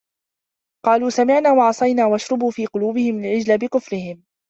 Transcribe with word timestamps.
قَالُوا 0.85 1.09
سَمِعْنَا 1.09 1.51
وَعَصَيْنَا 1.51 2.05
وَأُشْرِبُوا 2.05 2.51
فِي 2.51 2.65
قُلُوبِهِمُ 2.65 3.19
الْعِجْلَ 3.19 3.57
بِكُفْرِهِمْ 3.57 4.23